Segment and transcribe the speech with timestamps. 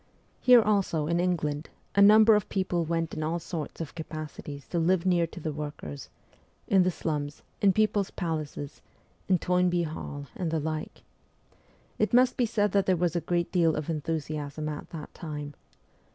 [0.39, 4.79] Here also, in England, a number of people went in all sorts of capacities to
[4.79, 6.09] live near to the workers:
[6.67, 8.81] in the slums, in people's palaces,
[9.27, 11.03] in Toynbee Hall, and the like.
[11.99, 15.53] It must be said that there was a great deal of enthusiasm at that time.